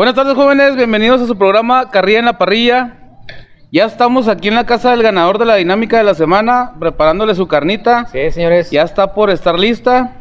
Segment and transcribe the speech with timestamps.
[0.00, 2.96] Buenas tardes jóvenes, bienvenidos a su programa Carrilla en la Parrilla.
[3.70, 7.34] Ya estamos aquí en la casa del ganador de la dinámica de la semana, preparándole
[7.34, 8.06] su carnita.
[8.06, 8.70] Sí, señores.
[8.70, 10.16] Ya está por estar lista.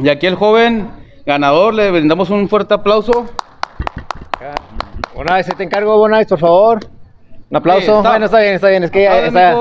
[0.00, 0.88] Y aquí el joven
[1.24, 3.30] ganador, le brindamos un fuerte aplauso.
[5.14, 6.80] Bonais, te encargo, Bonais, por favor.
[7.48, 7.86] Un aplauso.
[7.86, 8.10] Sí, está.
[8.10, 8.82] Bueno, está bien, está bien.
[8.82, 9.54] Es que ya está,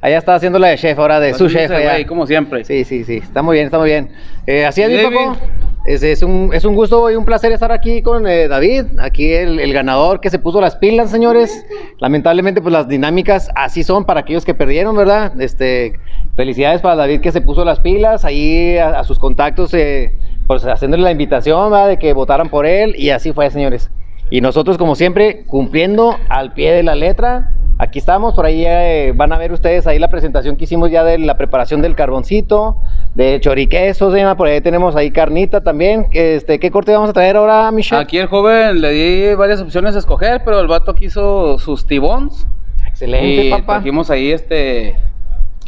[0.00, 1.72] allá está haciendo la de chef, ahora de su chef.
[1.72, 2.06] allá.
[2.06, 2.64] como siempre.
[2.64, 3.16] Sí, sí, sí.
[3.16, 4.12] Está muy bien, está muy bien.
[4.46, 5.38] Eh, así es, mi David.
[5.84, 9.32] Es, es un, es un gusto y un placer estar aquí con eh, David, aquí
[9.32, 11.66] el, ganador que se puso las pilas, señores.
[11.98, 15.40] Lamentablemente, pues las dinámicas así son para aquellos que perdieron, ¿verdad?
[15.40, 15.98] Este,
[16.36, 20.16] felicidades para David que se puso las pilas, ahí a, a sus contactos, eh,
[20.46, 21.88] pues haciéndole la invitación, ¿verdad?
[21.88, 23.90] De que votaran por él y así fue, señores.
[24.30, 27.50] Y nosotros, como siempre, cumpliendo al pie de la letra.
[27.78, 31.02] Aquí estamos, por ahí eh, van a ver ustedes ahí la presentación que hicimos ya
[31.02, 32.76] de la preparación del carboncito,
[33.14, 36.06] de choriqueso, se llama, por ahí tenemos ahí carnita también.
[36.12, 38.00] Este, ¿Qué corte vamos a traer ahora, Michelle?
[38.02, 42.46] Aquí el joven le di varias opciones a escoger, pero el vato quiso sus tibons.
[42.86, 43.74] Excelente, y papá.
[43.74, 44.96] trajimos ahí este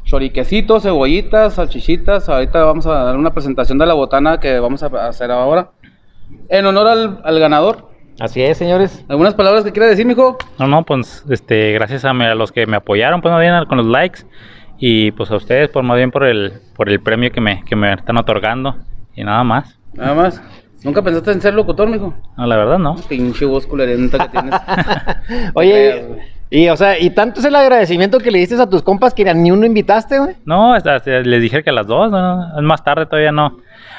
[0.05, 2.29] choriquecitos, cebollitas, salchichitas.
[2.29, 5.71] Ahorita vamos a dar una presentación de la botana que vamos a hacer ahora.
[6.49, 7.89] En honor al, al ganador.
[8.21, 9.05] Así es, señores.
[9.09, 10.37] ¿Algunas palabras que quiera decir, mijo?
[10.59, 13.79] No, no, pues este, gracias a, me- a los que me apoyaron, pues bien con
[13.79, 14.21] los likes
[14.87, 17.75] y pues a ustedes, por más bien por el, por el premio que me, que
[17.75, 18.77] me están otorgando
[19.17, 19.79] y nada más.
[19.95, 20.43] Nada más.
[20.83, 22.13] ¿Nunca pensaste en ser locutor, mijo?
[22.37, 22.95] No, la verdad no.
[23.09, 24.55] Pinche voz culerenta que tienes.
[25.55, 26.05] Oye,
[26.51, 29.25] y o sea, y tanto es el agradecimiento que le diste a tus compas que
[29.33, 30.37] ni uno invitaste, güey.
[30.45, 33.57] No, hasta, hasta les dije que a las dos, no, es más tarde todavía no.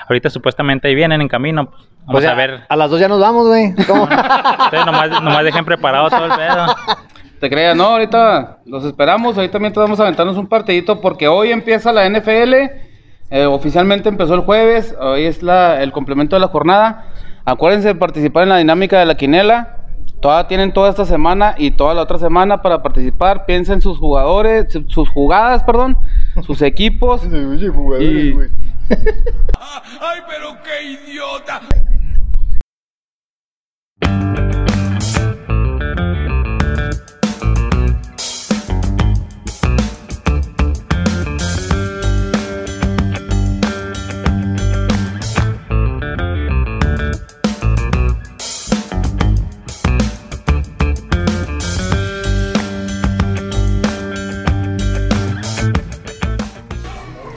[0.08, 2.60] Ahorita supuestamente ahí vienen en camino, pues, vamos O sea, a ver.
[2.70, 3.74] A las dos ya nos vamos, güey.
[3.88, 4.04] ¿Cómo?
[4.66, 6.68] Ustedes nomás, nomás dejen preparado todo el pedo.
[7.40, 9.36] Te creas, no, ahorita los esperamos.
[9.38, 12.54] Ahorita también vamos a aventarnos un partidito porque hoy empieza la NFL.
[13.32, 14.96] eh, oficialmente empezó el jueves.
[15.00, 17.06] Hoy es la, el complemento de la jornada.
[17.44, 19.78] Acuérdense de participar en la dinámica de la quinela.
[20.22, 23.46] Todavía tienen toda esta semana y toda la otra semana para participar.
[23.46, 25.98] Piensen sus jugadores, su- sus jugadas, perdón,
[26.46, 27.22] sus equipos.
[27.26, 27.30] Y-
[28.90, 31.62] ¡Ay, pero qué idiota!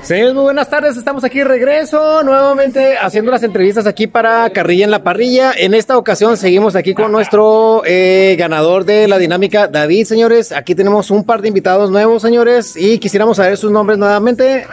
[0.09, 0.97] Señores, muy buenas tardes.
[0.97, 5.53] Estamos aquí de regreso, nuevamente haciendo las entrevistas aquí para Carrilla en la Parrilla.
[5.55, 10.51] En esta ocasión seguimos aquí con nuestro eh, ganador de la dinámica, David, señores.
[10.53, 14.67] Aquí tenemos un par de invitados nuevos, señores, y quisiéramos saber sus nombres nuevamente.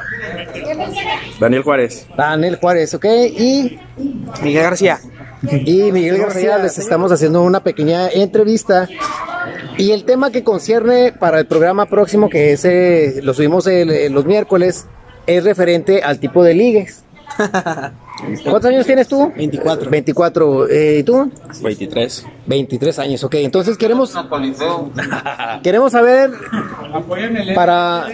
[1.38, 2.08] Daniel Juárez.
[2.16, 3.06] Daniel Juárez, ¿ok?
[3.38, 3.78] Y,
[4.42, 5.00] Miguel García.
[5.52, 6.58] y Miguel García.
[6.60, 8.88] Les estamos haciendo una pequeña entrevista.
[9.78, 13.92] Y el tema que concierne para el programa próximo, que es, eh, lo subimos el-
[13.92, 14.86] el- los miércoles,
[15.28, 17.02] es referente al tipo de ligues.
[18.44, 19.32] ¿Cuántos años tienes tú?
[19.36, 19.90] 24.
[19.90, 20.70] 24.
[20.70, 21.30] Eh, ¿Y tú?
[21.62, 22.26] 23.
[22.46, 23.36] 23 años, ok.
[23.36, 24.14] Entonces queremos,
[25.64, 26.32] queremos saber
[27.56, 28.08] para...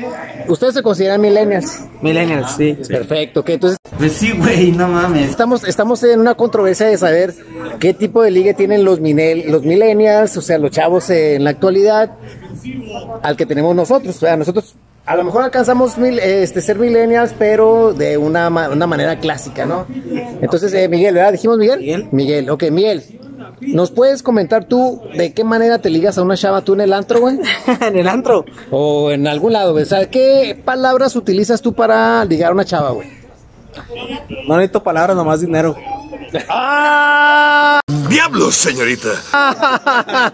[0.47, 1.81] Ustedes se consideran millennials.
[2.01, 2.77] Millennials, sí.
[2.87, 3.49] Perfecto, ok.
[3.49, 5.29] Entonces Pues sí, güey, no mames.
[5.29, 7.33] estamos, estamos en una controversia de saber
[7.79, 11.51] qué tipo de ligue tienen los, minel- los millennials, o sea, los chavos en la
[11.51, 12.11] actualidad,
[13.21, 14.15] al que tenemos nosotros.
[14.15, 14.75] O sea, nosotros
[15.11, 19.85] a lo mejor alcanzamos mil, este, ser millennials, pero de una manera clásica, ¿no?
[20.41, 21.33] Entonces, eh, Miguel, ¿verdad?
[21.33, 21.79] ¿Dijimos Miguel?
[21.79, 22.07] Miguel.
[22.11, 23.03] Miguel, ok, Miguel.
[23.59, 26.93] ¿Nos puedes comentar tú de qué manera te ligas a una chava tú en el
[26.93, 27.39] antro, güey?
[27.81, 28.45] en el antro.
[28.71, 29.83] O en algún lado, güey.
[29.83, 33.09] O sea, ¿qué palabras utilizas tú para ligar a una chava, güey?
[34.47, 35.75] No necesito palabras, nomás dinero.
[36.47, 37.80] ¡Ah!
[38.11, 39.09] ¡Diablos, señorita!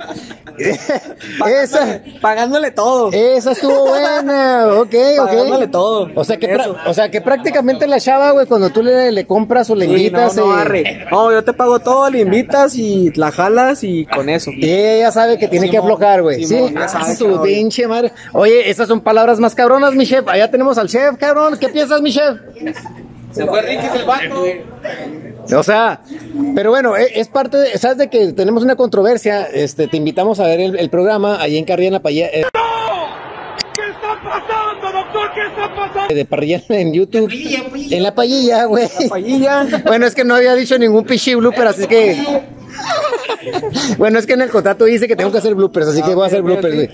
[1.48, 3.12] esa, Pagándole todo.
[3.14, 5.72] esa estuvo buena, ok, Pagándole ok.
[5.72, 6.10] todo.
[6.16, 9.26] O sea, que pra- o sea que prácticamente la chava, güey, cuando tú le, le
[9.28, 11.06] compras o le Sí, invitas, no, no, eh, arre.
[11.12, 14.52] No, yo te pago todo, le invitas y la jalas y con eso.
[14.52, 16.44] y ella sabe que tiene que aflojar, güey.
[16.46, 17.44] Sí, ya sabe, su cabrón.
[17.44, 18.12] pinche madre.
[18.34, 20.28] Oye, esas son palabras más cabronas, mi chef.
[20.28, 21.58] Allá tenemos al chef, cabrón.
[21.60, 22.38] ¿Qué piensas, mi chef?
[23.32, 24.44] Se fue Ricky el vato.
[25.56, 26.02] O sea,
[26.56, 30.40] pero bueno, e- es parte de, sabes de que tenemos una controversia, este, te invitamos
[30.40, 32.46] a ver el, programa ahí en Carrilla en la Parrilla, eh,
[33.74, 34.67] ¿Qué está pasando,
[35.14, 35.30] doctor?
[35.34, 36.14] ¿Qué está pasando?
[36.16, 37.30] de Parrilla en YouTube,
[37.92, 38.88] en la payilla, güey.
[39.10, 39.66] Paillilla.
[39.86, 42.18] Bueno, es que no había dicho ningún pichi blooper, así que
[43.98, 46.24] Bueno, es que en el contrato dice que tengo que hacer bloopers, así que voy
[46.26, 46.90] a hacer bloopers, güey.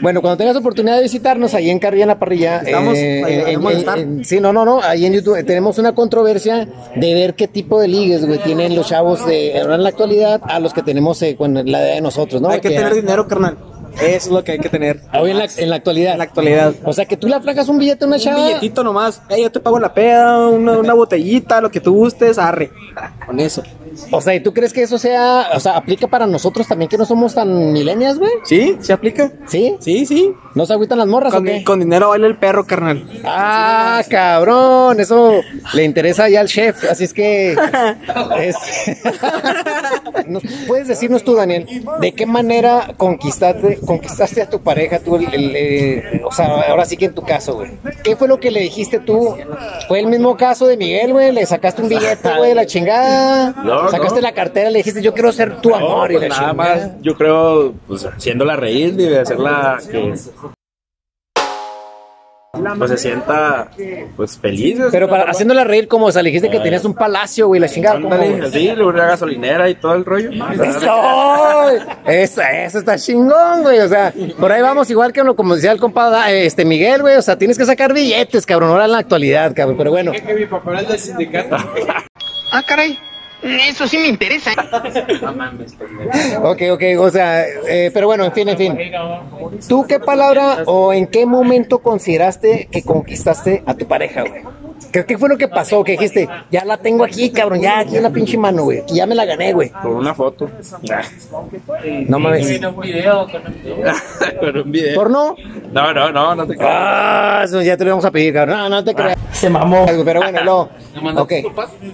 [0.00, 2.58] Bueno, cuando tengas oportunidad de visitarnos ahí en Carrilla en la parrilla.
[2.58, 3.66] Estamos, eh, en-
[3.98, 4.80] en- sí, no, no, no.
[4.82, 6.66] Ahí en YouTube eh, tenemos una controversia
[6.96, 10.40] de ver qué tipo de ligues, güey, tienen los chavos de ahora en la actualidad
[10.44, 12.48] a los que tenemos eh, con la edad de nosotros, ¿no?
[12.48, 13.56] Hay que Que- tener dinero, carnal.
[13.96, 15.00] Eso es lo que hay que tener.
[15.18, 16.12] Hoy en la, en la actualidad.
[16.12, 16.74] En la actualidad.
[16.84, 18.46] O sea, que tú le aflacas un billete a una Un chava.
[18.46, 19.20] billetito nomás.
[19.28, 22.70] Ey, yo te pago la peda, una, una botellita, lo que tú gustes, arre.
[23.26, 23.62] Con eso.
[24.12, 26.96] O sea, ¿y tú crees que eso sea, o sea, aplica para nosotros también que
[26.96, 28.30] no somos tan milenias, güey?
[28.44, 28.76] ¿Sí?
[28.80, 29.32] ¿Se aplica?
[29.46, 29.74] ¿Sí?
[29.80, 30.32] Sí, sí.
[30.54, 31.64] ¿No se agüitan las morras Con, o qué?
[31.64, 33.08] con dinero baila el perro, carnal.
[33.24, 35.40] Ah, cabrón, eso
[35.74, 37.52] le interesa ya al chef, así es que
[38.38, 38.56] es-
[40.26, 41.66] ¿Nos puedes decirnos tú, Daniel,
[42.00, 46.84] de qué manera conquistaste, conquistaste a tu pareja, tú, el- el, eh, o sea, ahora
[46.84, 47.70] sí que en tu caso, güey.
[48.02, 49.36] ¿Qué fue lo que le dijiste tú?
[49.88, 51.32] ¿Fue el mismo caso de Miguel, güey?
[51.32, 53.54] ¿Le sacaste un billete, güey, de la chingada?
[53.64, 54.20] No, ¿Sacaste no.
[54.22, 56.76] la cartera, le dijiste, yo quiero ser tu No, amor y pues la nada chingada?
[56.88, 60.14] más, yo creo, pues haciéndola reír y de hacerla que
[62.76, 63.68] pues se sienta
[64.16, 64.78] pues feliz.
[64.90, 67.68] Pero para, haciéndola reír como, o sea, le dijiste que tenías un palacio, güey, la
[67.68, 67.96] chingada.
[67.96, 68.26] Ándale,
[68.80, 70.30] a una gasolinera y todo el rollo.
[70.30, 71.86] ¡Eso!
[72.06, 73.80] Eso, eso está chingón, güey.
[73.80, 77.02] O sea, por ahí vamos igual que lo- como decía el compa da- este Miguel,
[77.02, 77.16] güey.
[77.16, 79.76] O sea, tienes que sacar billetes, cabrón, ahora en la actualidad, cabrón.
[79.78, 80.12] Pero bueno.
[82.52, 82.98] Ah, caray.
[83.42, 84.50] Eso sí me interesa.
[86.42, 88.78] Ok, ok, o sea, eh, pero bueno, en fin, en fin.
[89.68, 94.42] ¿Tú qué palabra o en qué momento consideraste que conquistaste a tu pareja, güey?
[94.92, 95.84] ¿Qué, qué fue lo que pasó?
[95.84, 98.84] Que dijiste, ya la tengo aquí, cabrón, ya aquí en la pinche mano, güey.
[98.86, 99.70] Que ya me la gané, güey.
[99.70, 100.50] Con una foto.
[102.06, 102.58] No mames.
[102.60, 104.94] Con un video.
[104.94, 105.36] ¿Porno?
[105.78, 106.74] No, no, no, no te creas.
[106.74, 108.58] Ah, eso ya te lo vamos a pedir, cabrón.
[108.58, 109.16] No, no te creas.
[109.30, 109.86] Se mamó.
[110.04, 111.22] Pero bueno, no.
[111.22, 111.32] Ok.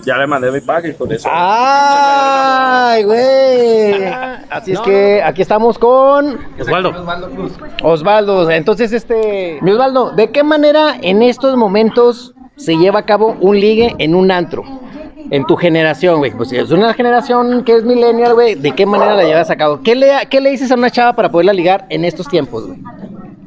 [0.05, 1.29] Ya le mandé mi pack y con eso.
[1.31, 4.05] ¡Ay, güey!
[4.49, 6.93] Así es que aquí estamos con Osvaldo.
[7.83, 8.51] Osvaldo.
[8.51, 9.59] Entonces, este.
[9.61, 14.15] Mi Osvaldo, ¿de qué manera en estos momentos se lleva a cabo un ligue en
[14.15, 14.63] un antro?
[15.31, 16.33] En tu generación, güey.
[16.33, 19.57] Pues si es una generación que es millennial, güey, ¿de qué manera la llevas a
[19.57, 19.81] cabo?
[19.83, 22.79] ¿Qué le, ¿Qué le dices a una chava para poderla ligar en estos tiempos, güey?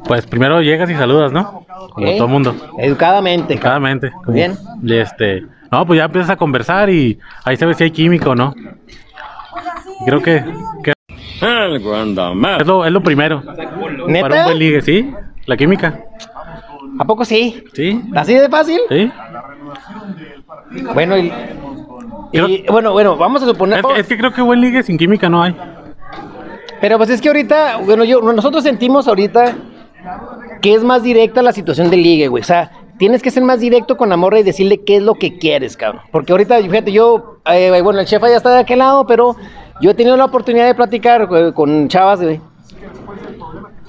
[0.07, 1.65] Pues primero llegas y saludas, ¿no?
[1.93, 2.17] Como Ok.
[2.17, 2.55] todo mundo.
[2.79, 3.59] Educadamente.
[3.59, 4.53] como- Bien.
[4.83, 8.31] y este, no, pues ya empiezas a conversar y ahí se ve si hay químico
[8.31, 8.53] o no.
[10.05, 10.43] Creo que,
[10.83, 10.93] que
[11.39, 13.41] es, lo, es lo primero.
[13.43, 15.11] Para un buen ligue, ¿sí?
[15.45, 15.99] La química,
[16.99, 17.63] ¿A poco sí?
[17.73, 18.01] ¿sí?
[18.15, 18.79] ¿Así de fácil?
[18.89, 19.11] ¿Sí?
[20.93, 21.31] Bueno, y,
[22.31, 23.79] y- bueno, bueno, vamos a suponer.
[23.93, 25.55] Es, es que creo que buen ligue sin química no hay.
[26.81, 29.55] Pero pues es que ahorita, bueno, yo, nosotros sentimos ahorita
[30.61, 32.41] que es más directa la situación del ligue, güey.
[32.41, 35.15] O sea, tienes que ser más directo con la morra y decirle qué es lo
[35.15, 36.01] que quieres, cabrón.
[36.11, 39.35] Porque ahorita, fíjate, yo, eh, bueno, el chef ya está de aquel lado, pero
[39.81, 42.41] yo he tenido la oportunidad de platicar con chavas, güey.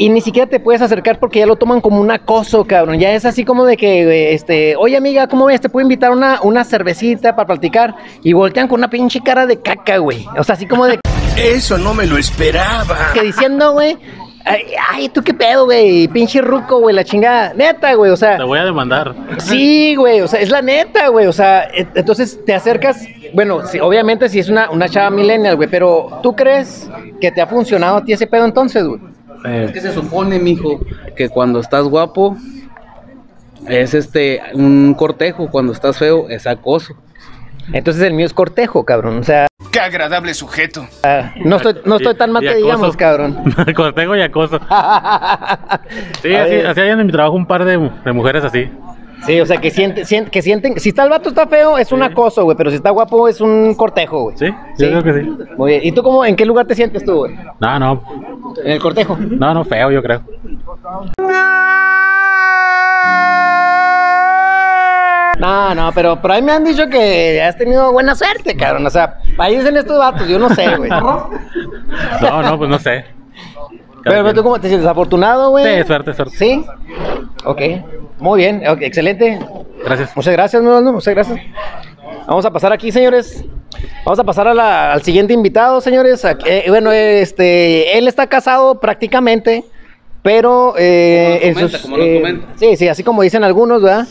[0.00, 3.00] Y ni siquiera te puedes acercar porque ya lo toman como un acoso, cabrón.
[3.00, 5.60] Ya es así como de que, este, oye amiga, ¿cómo ves?
[5.60, 7.96] Te puedo invitar una, una cervecita para platicar.
[8.22, 10.25] Y voltean con una pinche cara de caca, güey.
[10.38, 11.00] O sea, así como de
[11.37, 12.96] Eso no me lo esperaba.
[13.12, 13.98] que diciendo, güey,
[14.49, 17.52] ay, ay, tú qué pedo, güey, pinche ruco, güey, la chingada.
[17.55, 19.14] Neta, güey, o Te sea, voy a demandar.
[19.38, 23.67] sí, güey, o sea, es la neta, güey, o sea, et- entonces te acercas, bueno,
[23.67, 26.88] sí, obviamente si es una, una chava millennial, güey, pero ¿tú crees
[27.21, 29.00] que te ha funcionado a ti ese pedo entonces, güey?
[29.45, 30.81] Eh, Es que se supone, mijo,
[31.14, 32.37] que cuando estás guapo
[33.69, 36.95] es este un cortejo, cuando estás feo es acoso.
[37.72, 40.87] Entonces el mío es cortejo, cabrón, o sea, Qué agradable sujeto.
[41.44, 43.37] no estoy, no estoy tan mal que digamos, cabrón.
[43.76, 44.58] Cortejo y acoso.
[46.22, 48.70] Sí, A así, así hay en mi trabajo un par de, de mujeres así.
[49.26, 51.90] Sí, o sea, que sienten, sien- que sienten, si está el vato está feo, es
[51.92, 54.37] un acoso, güey, pero si está guapo es un cortejo, güey.
[54.38, 54.46] Sí,
[54.78, 55.28] yo creo que sí.
[55.56, 55.80] Muy bien.
[55.84, 57.34] ¿Y tú cómo, en qué lugar te sientes tú, güey?
[57.60, 58.02] No, no,
[58.64, 59.18] En el cortejo.
[59.20, 60.22] no, no, feo, yo creo.
[65.38, 68.87] No, no, pero por ahí me han dicho que has tenido buena suerte, cabrón.
[68.87, 70.90] O sea, ahí dicen estos vatos, yo no sé, güey.
[70.90, 71.30] No,
[72.42, 73.04] no, pues no sé.
[74.04, 75.80] Pero, pero tú cómo te sientes afortunado, güey.
[75.83, 76.37] Sí, suerte, suerte.
[76.37, 76.64] Sí.
[77.45, 77.61] Ok.
[78.18, 79.38] Muy bien, excelente.
[79.85, 80.16] Gracias.
[80.16, 81.38] Muchas gracias, hermano, muchas gracias.
[82.26, 83.45] Vamos a pasar aquí, señores.
[84.04, 86.25] Vamos a pasar a la- al siguiente invitado, señores.
[86.47, 89.64] Eh, bueno, este, él está casado prácticamente,
[90.23, 92.47] pero eh, Como nos comenta, sus- como nos eh, comenta.
[92.57, 94.07] sí, sí, así como dicen algunos, ¿verdad?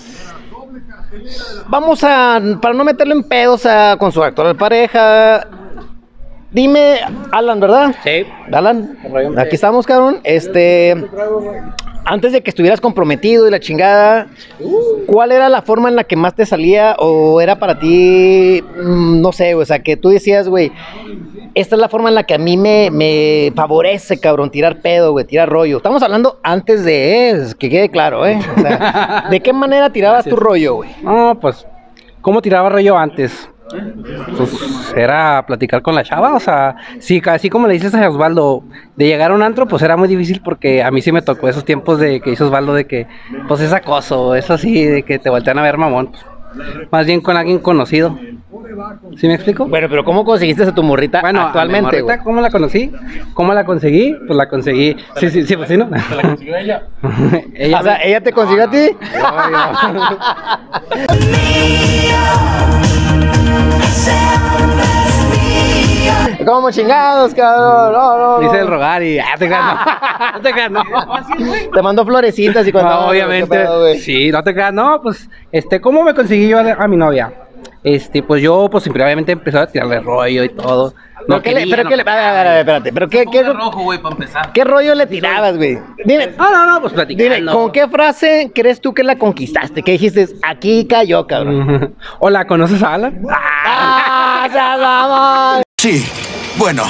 [1.67, 5.47] Vamos a, para no meterle en pedos a, con su actual pareja.
[6.51, 6.99] Dime,
[7.31, 7.95] Alan, ¿verdad?
[8.03, 8.25] Sí.
[8.51, 8.97] Alan,
[9.37, 10.21] aquí estamos, cabrón.
[10.23, 10.95] Este,
[12.07, 14.27] antes de que estuvieras comprometido y la chingada,
[15.05, 19.21] ¿cuál era la forma en la que más te salía o era para ti, mm,
[19.21, 20.71] no sé, o sea, que tú decías, güey,
[21.53, 25.11] esta es la forma en la que a mí me, me favorece, cabrón, tirar pedo,
[25.11, 25.77] güey, tirar rollo.
[25.77, 28.39] Estamos hablando antes de, eh, que quede claro, ¿eh?
[28.55, 30.89] O sea, ¿De qué manera tirabas tu rollo, güey?
[31.01, 31.67] No, pues,
[32.21, 33.49] ¿cómo tiraba rollo antes?
[34.37, 38.63] Pues era platicar con la chava, o sea, sí, así como le dices a Osvaldo,
[38.95, 41.49] de llegar a un antro, pues era muy difícil porque a mí sí me tocó
[41.49, 43.07] esos tiempos de que hizo Osvaldo de que,
[43.47, 46.11] pues es acoso, eso así, de que te voltean a ver mamón.
[46.91, 48.17] Más bien con alguien conocido.
[49.17, 49.67] ¿Sí me explico?
[49.67, 52.03] Bueno, pero ¿cómo conseguiste a tu morrita Bueno, actualmente?
[52.23, 52.91] ¿cómo la conocí?
[53.33, 54.15] ¿Cómo la conseguí?
[54.25, 54.95] Pues la conseguí.
[55.17, 55.89] Sí, sí, sí, pues sí, ¿no?
[55.89, 56.83] ¿Se la consiguió ella?
[57.53, 58.89] ella O sea, ¿ella te consiguió a ti?
[66.45, 67.91] ¿Cómo chingados, cabrón?
[67.91, 68.39] No, no, no.
[68.39, 70.41] Dice el rogar y ah, te creas, no.
[70.41, 70.83] te creas, no.
[71.73, 72.91] Te mandó florecitas y cuando.
[72.91, 73.99] No, obviamente.
[73.99, 77.46] Sí, no te creas, no, pues, este, ¿cómo me conseguí yo a, a mi novia?
[77.87, 80.93] Este, pues yo, pues obviamente empecé a tirarle rollo y todo.
[81.29, 82.91] No, ¿qué le, quería, pero no qué le, a ver, a ver, a ver, espérate,
[82.91, 84.51] pero qué, qué, rojo, güey, para empezar.
[84.51, 85.79] qué rollo le tirabas, güey.
[86.03, 87.35] Dime, No, no, no, pues platicando.
[87.35, 89.83] dime, ¿con qué frase crees tú que la conquistaste?
[89.83, 90.27] ¿Qué dijiste?
[90.43, 91.95] Aquí cayó, cabrón.
[92.19, 93.21] Hola, ¿conoces a Alan?
[93.29, 95.63] ¡Ah, ya vamos!
[95.79, 96.03] Sí,
[96.57, 96.83] bueno,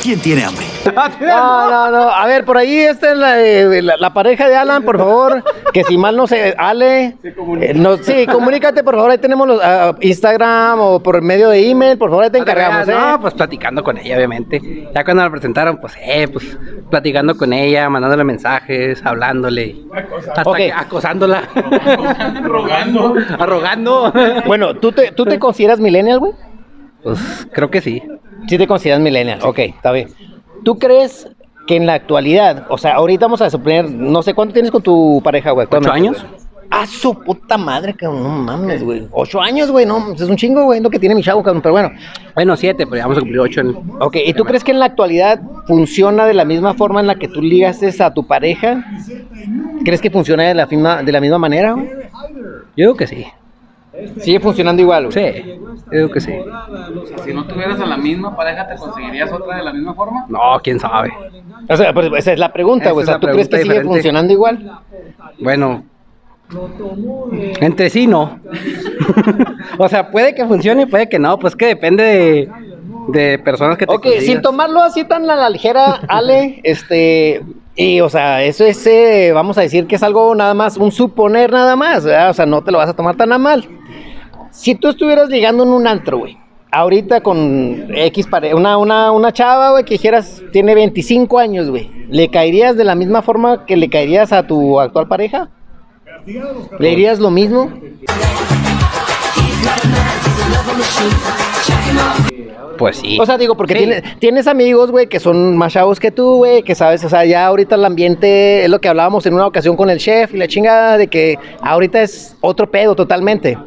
[0.00, 0.69] ¿quién tiene hambre?
[1.20, 2.08] No, no, no.
[2.10, 5.44] A ver, por ahí está la, eh, la- la pareja de Alan, por favor.
[5.72, 6.54] Que si mal no se.
[6.56, 7.16] Ale.
[7.60, 9.10] eh, no, sí, comunícate, por favor.
[9.10, 11.98] Ahí tenemos los, ah, Instagram o por medio de email.
[11.98, 13.10] Por favor, ahí te encargamos, creas, ¿eh?
[13.12, 14.60] No, pues platicando con ella, obviamente.
[14.94, 16.56] Ya cuando la presentaron, pues, eh, pues,
[16.90, 19.76] platicando con ella, mandándole mensajes, hablándole.
[20.34, 21.42] Hasta que acosándola.
[22.42, 23.14] Rogando.
[23.38, 24.12] Arrogando.
[24.46, 26.32] Bueno, ¿tú te, ¿tú te consideras millennial, güey?
[27.02, 28.02] Pues, creo que sí.
[28.48, 29.40] Sí te consideras millennial.
[29.42, 30.08] Ok, está bien.
[30.64, 31.28] ¿Tú crees
[31.66, 34.82] que en la actualidad, o sea, ahorita vamos a suponer, no sé cuánto tienes con
[34.82, 35.66] tu pareja, güey?
[35.70, 36.24] ¿Ocho años?
[36.72, 39.08] Ah, su puta madre, cabrón, no mames, güey.
[39.10, 41.72] Ocho años, güey, no, es un chingo, güey, lo que tiene mi chavo, cabrón, pero
[41.72, 41.90] bueno.
[42.34, 43.76] Bueno, siete, pero ya vamos a cumplir ocho en...
[43.98, 47.16] Ok, ¿y tú crees que en la actualidad funciona de la misma forma en la
[47.16, 48.84] que tú ligaste a tu pareja?
[49.84, 51.88] ¿Crees que funciona de la misma, de la misma manera, güey?
[52.76, 53.26] Yo digo que sí.
[54.18, 55.42] Sigue funcionando igual, güey.
[55.42, 55.58] Sí,
[55.90, 56.32] digo que sí.
[57.24, 60.24] Si no tuvieras a la misma pareja, ¿te conseguirías otra de la misma forma?
[60.28, 61.12] No, quién sabe.
[61.68, 63.04] O sea, pues esa es la pregunta, güey.
[63.04, 64.80] O sea, ¿tú crees que sigue funcionando igual?
[65.38, 65.84] Bueno,
[67.60, 68.40] entre sí no.
[69.78, 71.38] o sea, puede que funcione y puede que no.
[71.38, 72.48] Pues que depende de,
[73.08, 74.24] de personas que te Ok, consigas.
[74.26, 77.42] sin tomarlo así tan a la ligera, Ale, este,
[77.80, 80.92] y o sea, eso es, eh, vamos a decir que es algo nada más, un
[80.92, 82.04] suponer nada más.
[82.04, 83.66] O sea, no te lo vas a tomar tan a mal.
[84.50, 86.36] Si tú estuvieras ligando en un antro, güey,
[86.70, 91.90] ahorita con X pare una, una, una chava, güey, que dijeras, tiene 25 años, güey,
[92.10, 95.48] ¿le caerías de la misma forma que le caerías a tu actual pareja?
[96.26, 97.70] ¿Le dirías lo mismo?
[102.78, 103.18] Pues sí.
[103.20, 103.78] O sea, digo, porque Sí.
[103.80, 107.26] tienes, tienes amigos, güey, que son más chavos que tú, güey, que sabes, o sea,
[107.26, 110.38] ya ahorita el ambiente es lo que hablábamos en una ocasión con el chef y
[110.38, 113.58] la chingada de que ahorita es otro pedo totalmente.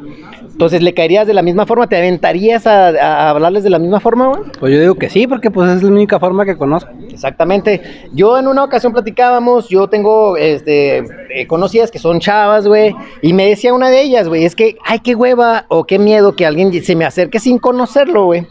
[0.54, 1.88] Entonces, ¿le caerías de la misma forma?
[1.88, 4.42] ¿Te aventarías a, a hablarles de la misma forma, güey?
[4.60, 6.92] Pues yo digo que sí, porque pues es la única forma que conozco.
[7.10, 7.82] Exactamente.
[8.12, 13.32] Yo en una ocasión platicábamos, yo tengo este eh, conocidas que son chavas, güey, y
[13.32, 16.46] me decía una de ellas, güey, es que ay qué hueva o qué miedo que
[16.46, 18.46] alguien se me acerque sin conocerlo, güey,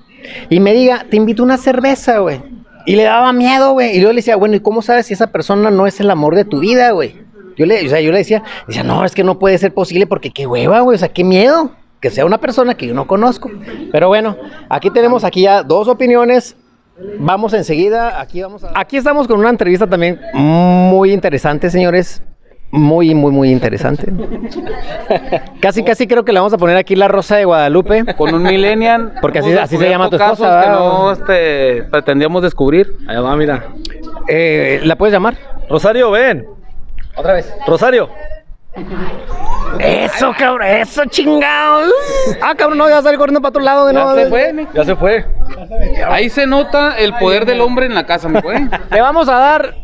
[0.49, 2.41] y me diga, "Te invito a una cerveza, güey."
[2.85, 5.27] Y le daba miedo, güey, y yo le decía, "Bueno, ¿y cómo sabes si esa
[5.27, 7.15] persona no es el amor de tu vida, güey?"
[7.55, 10.05] Yo le, o sea, yo le decía, decía, "No, es que no puede ser posible
[10.05, 11.71] porque qué hueva, güey, o sea, qué miedo."
[12.03, 13.49] Que sea una persona que yo no conozco.
[13.91, 14.35] Pero bueno,
[14.67, 16.57] aquí tenemos aquí ya dos opiniones
[17.17, 18.71] Vamos enseguida, aquí vamos a...
[18.75, 22.21] Aquí estamos con una entrevista también muy interesante, señores.
[22.71, 24.11] Muy, muy, muy interesante.
[25.59, 28.03] casi, casi creo que le vamos a poner aquí la rosa de Guadalupe.
[28.15, 29.13] Con un millennial.
[29.21, 32.95] Porque así- así se llama tu esposa, que no este, pretendíamos descubrir.
[33.07, 33.69] Allá va, mira.
[34.27, 35.35] Eh, ¿La puedes llamar?
[35.69, 36.45] Rosario, ven.
[37.15, 37.51] Otra vez.
[37.65, 38.09] Rosario.
[39.79, 41.91] Eso, cabrón, eso, chingados.
[42.41, 44.19] Ah, cabrón, no, ya sale corriendo para otro lado de Ya nuevo.
[44.19, 44.67] se fue.
[44.73, 45.25] Ya se fue.
[46.07, 48.67] Ahí se nota el poder del hombre en la casa, mi güey.
[48.91, 49.75] Le vamos a dar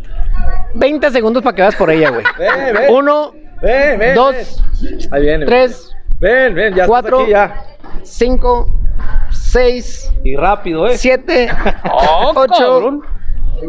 [0.76, 2.24] 20 segundos para que vas por ella, güey.
[2.38, 2.94] Ven, ven.
[2.94, 3.32] Uno,
[3.62, 4.16] Ven, ven.
[4.16, 4.36] dos,
[4.82, 4.98] ven.
[5.12, 5.46] Ahí viene.
[5.46, 7.64] tres, Ven, ven, ya cuatro, aquí ya.
[8.04, 8.68] cinco,
[9.32, 10.98] seis, Y rápido, eh.
[10.98, 11.50] siete,
[11.92, 13.02] Oh, ocho, cabrón.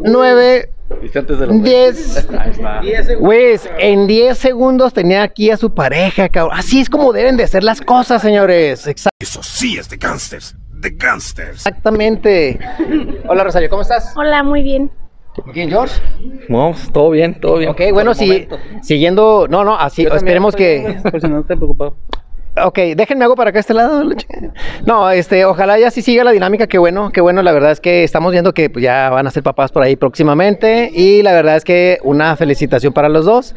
[0.05, 2.28] nueve, Viste antes de los 10.
[2.38, 2.80] Ahí está.
[3.18, 6.56] Güey, en 10 segundos tenía aquí a su pareja, cabrón.
[6.59, 8.87] Así es como deben de ser las cosas, señores.
[8.87, 10.56] Exa- Eso sí es de gangsters.
[10.73, 11.56] De gangsters.
[11.66, 12.59] Exactamente.
[13.28, 14.12] Hola, Rosario, ¿cómo estás?
[14.16, 14.90] Hola, muy bien.
[15.52, 15.94] ¿Quién, George?
[16.49, 17.70] No, todo bien, todo bien.
[17.70, 18.49] Ok, bueno, si,
[18.82, 19.47] siguiendo...
[19.49, 20.99] No, no, así, esperemos que...
[21.11, 21.97] Por si no te preocupado.
[22.57, 24.02] Ok, déjenme hago para acá este lado.
[24.85, 27.80] No, este, ojalá ya sí siga la dinámica, qué bueno, qué bueno, la verdad es
[27.80, 31.33] que estamos viendo que pues, ya van a ser papás por ahí próximamente y la
[31.33, 33.54] verdad es que una felicitación para los dos.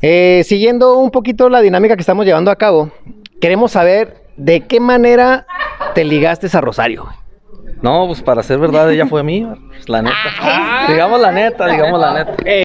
[0.00, 2.90] Eh, siguiendo un poquito la dinámica que estamos llevando a cabo,
[3.40, 5.46] queremos saber de qué manera
[5.94, 7.06] te ligaste a Rosario.
[7.82, 10.16] No, pues para ser verdad, ella fue a mí, pues, la neta.
[10.88, 12.34] Digamos la neta, digamos la neta.
[12.36, 12.64] Casi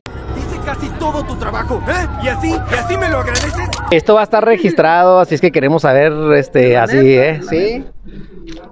[1.12, 2.08] todo tu trabajo, ¿eh?
[2.24, 3.70] Y así, y así me lo agradeces.
[3.92, 7.42] Esto va a estar registrado, así es que queremos saber, este, así, ¿eh?
[7.50, 7.86] Sí.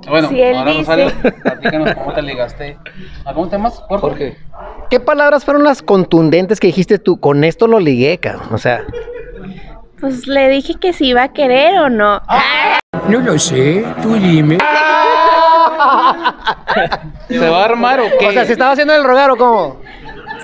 [0.08, 0.80] Bueno, ahora dice.
[0.80, 1.12] Rosario,
[1.44, 2.78] platícanos cómo te ligaste.
[3.26, 3.70] ¿Algún tema?
[3.72, 4.38] Jorge.
[4.90, 7.20] ¿Qué palabras fueron las contundentes que dijiste tú?
[7.20, 8.48] Con esto lo ligué, cabrón.
[8.52, 8.86] O sea,
[10.00, 12.22] Pues le dije que si iba a querer o no.
[13.10, 14.58] No lo sé, tú dime.
[17.28, 18.28] ¿Se va a armar o qué?
[18.28, 19.82] o sea, ¿se estaba haciendo el rogar o cómo?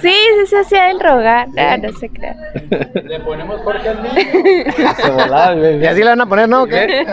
[0.04, 1.48] Sí, sí se hacía el rogar.
[1.58, 2.36] Ah, no se crea.
[2.94, 4.16] Le ponemos Jorge al niño.
[5.82, 6.68] Y así le van a poner, ¿no?
[6.68, 7.06] ¿Qué?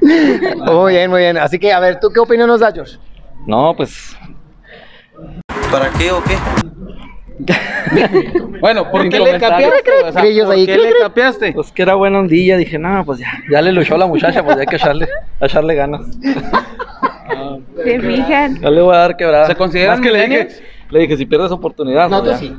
[0.72, 1.36] muy bien, muy bien.
[1.36, 2.96] Así que, a ver, ¿tú qué opinión nos das, George?
[3.46, 4.16] No, pues
[5.70, 6.36] ¿Para qué o qué?
[8.60, 9.90] Bueno, ¿por qué le capeaste?
[10.04, 10.66] O sea, Grillos ¿por ahí.
[10.66, 11.52] qué le capeaste?
[11.52, 14.44] Pues que era buena ondilla, dije, no, pues ya, ya le luchó a la muchacha,
[14.44, 15.08] pues ya hay que echarle,
[15.40, 16.02] echarle ganas.
[17.82, 18.60] Se fijan.
[18.60, 19.46] Ya le voy a dar quebrada.
[19.46, 20.62] ¿Se consideran que le dije, millennials?
[20.90, 22.54] le dije, si pierdes oportunidad, No, tú sí.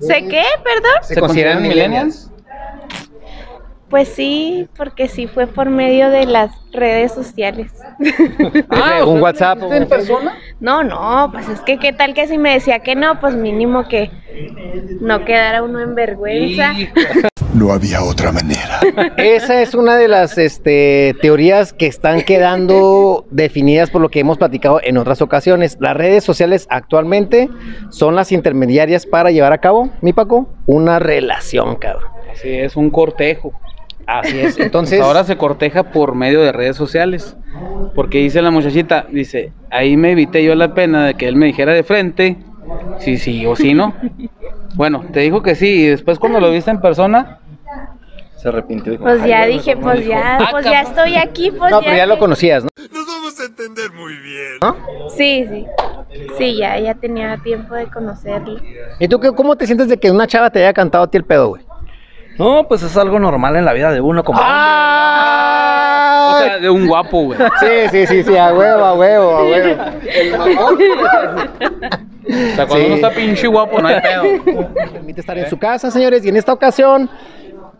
[0.00, 0.42] ¿Sé qué?
[0.62, 1.02] ¿Perdón?
[1.02, 2.30] ¿Se consideran millennials?
[3.88, 7.72] Pues sí, porque sí fue por medio de las redes sociales.
[8.68, 9.58] Ah, un WhatsApp.
[9.70, 10.36] ¿En persona?
[10.60, 13.88] No, no, pues es que qué tal que si me decía que no, pues mínimo
[13.88, 14.10] que
[15.00, 16.74] no quedara uno en vergüenza.
[17.56, 18.80] No había otra manera.
[19.16, 24.36] Esa es una de las este, teorías que están quedando definidas por lo que hemos
[24.36, 25.78] platicado en otras ocasiones.
[25.80, 27.48] Las redes sociales actualmente
[27.88, 32.10] son las intermediarias para llevar a cabo, mi Paco, una relación, cabrón.
[32.30, 33.52] Así es, un cortejo.
[34.06, 34.60] Así es.
[34.60, 37.38] Entonces, Ahora se corteja por medio de redes sociales.
[37.94, 41.46] Porque dice la muchachita, dice, ahí me evité yo la pena de que él me
[41.46, 42.36] dijera de frente
[42.98, 43.94] si sí o si no.
[44.74, 47.40] Bueno, te dijo que sí y después cuando lo viste en persona,
[48.36, 48.92] Se arrepintió.
[48.92, 50.10] dijo, Pues "Ay, ya dije, no pues dijo".
[50.10, 52.68] ya, Ah, pues ya estoy aquí, pues no, pero ya lo conocías, ¿no?
[52.76, 54.58] Nos vamos a entender muy bien.
[55.16, 55.66] Sí, sí.
[56.38, 58.58] Sí, ya, ya tenía tiempo de conocerlo.
[58.98, 61.16] ¿Y tú qué, cómo te sientes de que una chava te haya cantado a ti
[61.18, 61.62] el pedo, güey?
[62.38, 66.32] No, pues es algo normal en la vida de uno como ¡Ah!
[66.34, 67.38] o sea, de un guapo, güey.
[67.60, 69.82] Sí, sí, sí, sí, a huevo, a huevo, a huevo.
[72.28, 72.86] O sea, cuando Sí.
[72.86, 74.74] uno está pinche guapo, no hay pedo.
[74.92, 76.24] permite estar en su casa, señores.
[76.24, 77.08] Y en esta ocasión,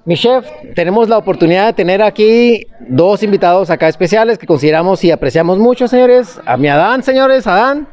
[0.06, 5.10] mi chef, tenemos la oportunidad de tener aquí dos invitados acá especiales que consideramos y
[5.10, 6.40] apreciamos mucho, señores.
[6.46, 7.88] A mi Adán, señores, Adán.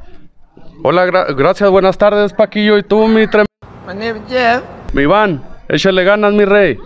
[0.84, 2.78] Hola, gra- gracias, buenas tardes, Paquillo.
[2.78, 3.46] ¿Y tú, mi trem...
[4.94, 6.78] Mi Iván, échale ganas, mi rey.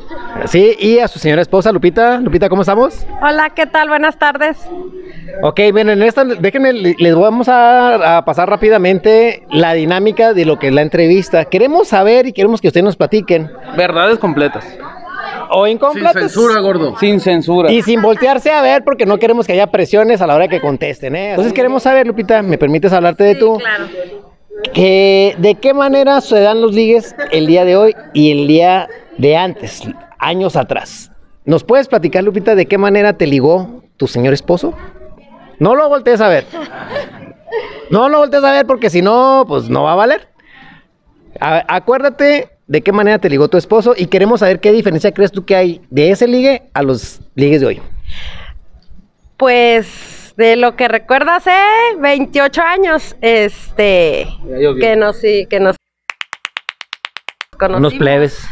[0.46, 2.20] Sí, y a su señora esposa, Lupita.
[2.22, 3.06] Lupita, ¿cómo estamos?
[3.22, 3.90] Hola, ¿qué tal?
[3.90, 4.58] Buenas tardes.
[5.44, 10.46] Ok, bien, en esta, déjenme, le- les vamos a, a pasar rápidamente la dinámica de
[10.46, 11.44] lo que es la entrevista.
[11.46, 13.52] Queremos saber y queremos que ustedes nos platiquen.
[13.76, 14.66] Verdades completas.
[15.52, 16.36] O incompletas.
[16.36, 16.98] gordo.
[17.00, 17.72] Sin censura.
[17.72, 20.50] Y sin voltearse a ver porque no queremos que haya presiones a la hora de
[20.50, 21.30] que contesten, ¿eh?
[21.32, 23.58] Entonces queremos saber, Lupita, ¿me permites hablarte de tú?
[23.58, 23.86] Claro.
[24.74, 28.88] Que, ¿De qué manera se dan los ligues el día de hoy y el día
[29.18, 29.84] de antes,
[30.18, 31.12] años atrás?
[31.46, 34.74] ¿Nos puedes platicar, Lupita, de qué manera te ligó tu señor esposo?
[35.60, 36.46] No lo voltees a ver.
[37.90, 40.28] No lo voltees a ver porque si no, pues no va a valer.
[41.40, 45.32] A- acuérdate de qué manera te ligó tu esposo y queremos saber qué diferencia crees
[45.32, 47.82] tú que hay de ese ligue a los ligues de hoy.
[49.38, 51.52] Pues de lo que recuerdo hace
[52.00, 54.28] 28 años, este,
[54.80, 55.76] que nos, sí, que nos
[57.58, 57.94] conocimos.
[57.94, 58.48] Unos plebes.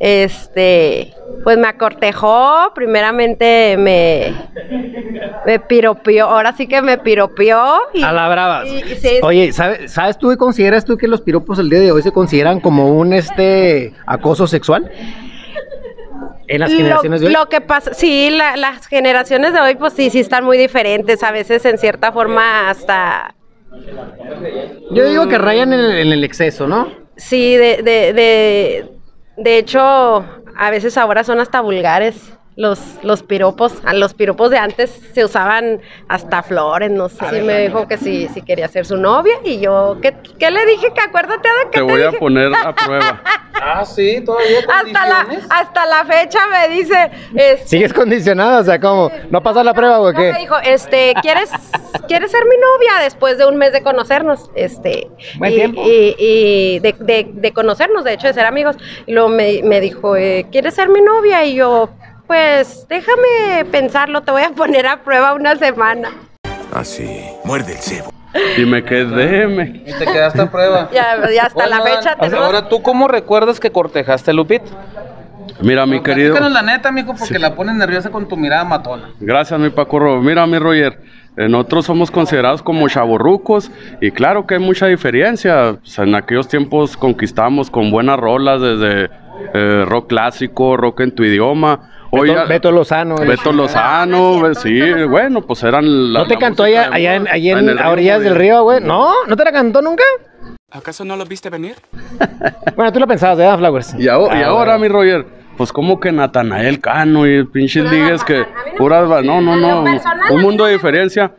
[0.00, 4.34] Este, pues me acortejó, primeramente me,
[5.46, 7.64] me piropió, ahora sí que me piropió.
[7.92, 8.66] Y, A la brava.
[8.66, 11.80] y- y sí, Oye, ¿sabes, ¿sabes tú y consideras tú que los piropos el día
[11.80, 14.90] de hoy se consideran como un este acoso sexual?
[16.46, 17.32] En las generaciones de hoy.
[17.32, 21.22] lo que pasa, sí, la- las generaciones de hoy, pues sí, sí están muy diferentes.
[21.22, 23.34] A veces, en cierta forma, hasta
[24.90, 26.88] Yo digo que rayan en el, en el exceso, ¿no?
[27.16, 28.90] sí, de, de, de,
[29.36, 29.80] de hecho,
[30.56, 32.32] a veces ahora son hasta vulgares.
[32.56, 37.38] Los, los piropos, a los piropos de antes se usaban hasta flores, no sé.
[37.38, 40.64] Y me dijo que si, si quería ser su novia y yo, ¿qué, qué le
[40.66, 40.92] dije?
[40.94, 43.20] Que acuérdate de que Te voy a poner a prueba.
[43.60, 48.78] Ah, sí, todavía hasta la, hasta la fecha me dice, este, Sigues condicionada, o sea,
[48.78, 50.32] como, ¿no pasas la prueba o No, qué?
[50.32, 51.50] me dijo, este, ¿quieres,
[52.06, 54.48] ¿quieres ser mi novia después de un mes de conocernos?
[54.54, 55.82] Este, Buen y, tiempo.
[55.84, 58.76] y- y de, de- de conocernos, de hecho, de ser amigos.
[59.06, 61.44] Y luego me, me dijo, eh, ¿quieres ser mi novia?
[61.44, 61.88] Y yo,
[62.26, 66.10] Pues déjame pensarlo, te voy a poner a prueba una semana.
[66.72, 68.10] Así, muerde el cebo.
[68.56, 69.82] Y me quedé, me...
[69.86, 70.88] Y te quedaste a prueba.
[70.92, 74.64] Ya, ya hasta la fecha tenemos- Ahora, ¿tú cómo recuerdas que cortejaste a Lupita?
[75.60, 76.32] Mira, mi querido...
[76.34, 79.10] Platícanos la neta, mijo, porque la pones nerviosa con tu mirada matona.
[79.20, 80.98] Gracias, mi Paco Mira, mi Roger,
[81.36, 85.70] eh, nosotros somos considerados como chavorrucos y claro que hay mucha diferencia.
[85.82, 89.10] O sea, en aquellos tiempos conquistamos con buenas rolas desde
[89.52, 91.90] eh, rock clásico, rock en tu idioma.
[92.18, 93.16] Hoy Beto, Beto Lozano.
[93.18, 97.14] el- Beto Lozano, eh, sí, bueno, pues eran la- ¿No te la cantó allá, allá
[97.16, 98.80] en, allá en- En el a orillas del de- río, güey?
[98.80, 100.04] No, ¿no te la cantó nunca?
[100.70, 101.76] ¿Acaso no lo viste venir?
[102.76, 103.94] Bueno, tú lo pensabas, ¿verdad, Flowers?
[103.98, 104.80] Y, ahora, y Ah, ahora, bueno.
[104.80, 108.44] mi Roger, pues como que Natanael Cano y pinches ligues que
[108.76, 109.84] puras, va- no, no, no,
[110.30, 111.30] un mundo de diferencia.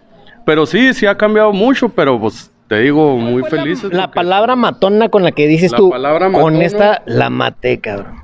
[0.46, 3.92] Pero sí, sí ha cambiado mucho, pero pues te digo, muy felices.
[3.92, 8.24] La palabra matona con la que dices La tú, palabra con esta la maté, cabrón.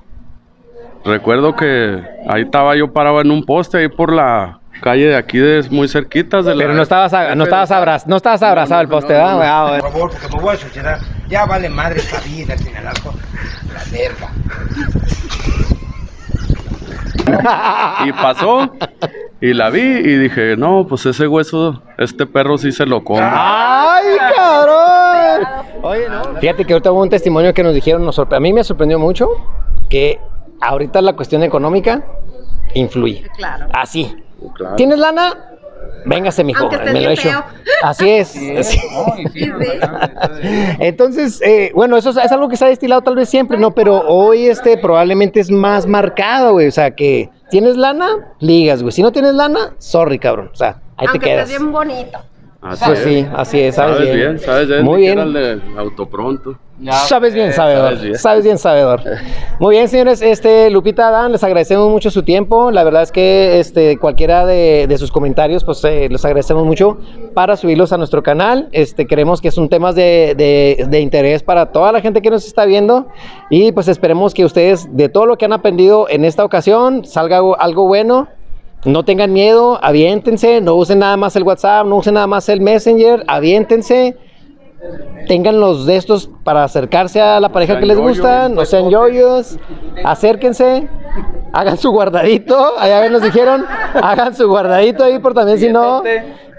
[1.04, 5.38] Recuerdo que ahí estaba yo parado en un poste ahí por la calle de aquí,
[5.38, 6.64] de, muy cerquitas de la...
[6.64, 9.40] Pero no estabas, a- no estabas, abraz- no estabas abrazado al poste, ¿verdad?
[9.44, 9.78] Ah.
[9.80, 11.00] Por favor, porque me voy a suicidar.
[11.28, 13.14] Ya vale madre esta vida, señalazo.
[13.74, 14.30] La verga.
[18.06, 18.74] Y pasó,
[19.40, 23.22] y la vi, y dije, no, pues ese hueso, este perro sí se lo come.
[23.24, 25.48] ¡Ay, cabrón!
[25.84, 26.40] Oye, no.
[26.40, 29.30] Fíjate que ahorita hubo un testimonio que nos dijeron, nos a mí me sorprendió mucho
[29.90, 30.20] que
[30.62, 32.04] ahorita la cuestión económica
[32.74, 33.24] influye.
[33.36, 33.68] Claro.
[33.74, 34.16] Así.
[34.56, 34.76] Claro.
[34.76, 35.48] ¿Tienes lana?
[36.06, 36.70] Véngase, mijo.
[36.70, 37.30] Me lo bien echo.
[37.30, 37.44] feo.
[37.84, 38.36] Así es.
[38.60, 38.80] así.
[40.80, 43.72] Entonces, eh, bueno, eso es, es algo que se ha destilado tal vez siempre, ¿no?
[43.72, 46.68] Pero hoy este probablemente es más marcado, güey.
[46.68, 48.92] O sea, que tienes lana, ligas, güey.
[48.92, 50.50] Si no tienes lana, sorry, cabrón.
[50.54, 51.50] O sea, ahí Aunque te quedas.
[51.50, 52.20] estés bien bonito.
[52.64, 53.06] Así Pues es.
[53.06, 54.30] sí, así es, sabes, Sabes bien.
[54.36, 54.84] bien, sabes bien.
[54.86, 55.20] Muy bien.
[55.78, 56.56] autopronto.
[57.08, 57.86] Sabes bien, sabedor.
[57.90, 58.16] sabes bien.
[58.18, 59.02] Sabes bien, sabedor.
[59.60, 60.22] Muy bien, señores.
[60.22, 62.70] Este, Lupita, Adán, les agradecemos mucho su tiempo.
[62.72, 66.98] La verdad es que este, cualquiera de, de sus comentarios, pues eh, les agradecemos mucho
[67.34, 68.70] para subirlos a nuestro canal.
[68.72, 72.30] Este, creemos que es un tema de, de- de interés para toda la gente que
[72.30, 73.08] nos está viendo.
[73.50, 77.38] Y pues esperemos que ustedes, de todo lo que han aprendido en esta ocasión, salga
[77.38, 78.28] algo, algo bueno.
[78.84, 82.62] No tengan miedo, aviéntense, no usen nada más el WhatsApp, no usen nada más el
[82.62, 84.18] Messenger, aviéntense.
[85.28, 88.90] Tengan los de estos para acercarse a la pareja que les yoyos, gustan, no sean
[88.90, 89.60] yoyos,
[90.04, 90.90] acérquense,
[91.54, 93.66] hagan su guardadito, allá nos dijeron,
[94.02, 96.04] hagan su guardadito ahí por también si no.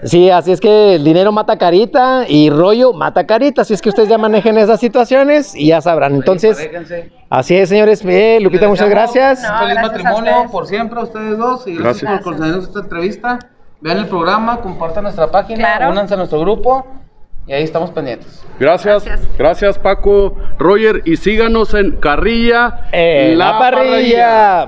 [0.03, 3.87] Sí, así es que el dinero mata carita y rollo mata carita, así es que
[3.89, 6.15] ustedes ya manejen esas situaciones y ya sabrán.
[6.15, 6.69] Entonces,
[7.29, 8.03] así es, señores.
[8.05, 9.41] Eh, Lupita, muchas gracias.
[9.59, 12.11] Feliz matrimonio por siempre a ustedes dos y gracias, Gracias.
[12.11, 13.39] por concedernos esta entrevista.
[13.79, 15.91] Vean el programa, compartan nuestra página, Claro.
[15.91, 16.85] únanse a nuestro grupo
[17.47, 18.43] y ahí estamos pendientes.
[18.59, 19.05] Gracias,
[19.37, 24.67] gracias, Paco, Roger, y síganos en Carrilla, En la parrilla.